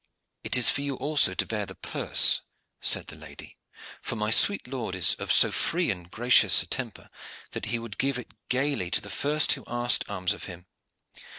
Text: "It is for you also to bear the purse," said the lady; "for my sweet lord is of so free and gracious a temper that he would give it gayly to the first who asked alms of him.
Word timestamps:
"It 0.43 0.57
is 0.57 0.71
for 0.71 0.81
you 0.81 0.95
also 0.95 1.35
to 1.35 1.45
bear 1.45 1.67
the 1.67 1.75
purse," 1.75 2.41
said 2.79 3.05
the 3.05 3.15
lady; 3.15 3.57
"for 4.01 4.15
my 4.15 4.31
sweet 4.31 4.65
lord 4.65 4.95
is 4.95 5.13
of 5.19 5.31
so 5.31 5.51
free 5.51 5.91
and 5.91 6.09
gracious 6.09 6.63
a 6.63 6.65
temper 6.65 7.07
that 7.51 7.65
he 7.67 7.77
would 7.77 7.99
give 7.99 8.17
it 8.17 8.33
gayly 8.49 8.89
to 8.89 9.01
the 9.01 9.11
first 9.11 9.53
who 9.53 9.63
asked 9.67 10.03
alms 10.09 10.33
of 10.33 10.45
him. 10.45 10.65